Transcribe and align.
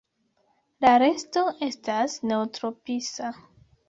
La 0.85 0.93
resto 1.03 1.43
estas 1.67 2.15
neotropisa. 2.31 3.31